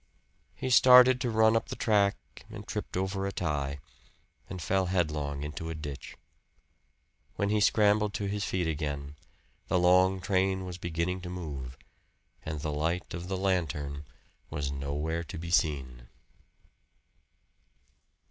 [0.55, 2.15] He started to run up the track
[2.49, 3.77] and tripped over a tie
[4.49, 6.17] and fell headlong into a ditch.
[7.35, 9.15] When he scrambled to his feet again
[9.67, 11.77] the long train was beginning to move,
[12.43, 14.03] and the light of the lantern
[14.49, 16.07] was nowhere to be seen.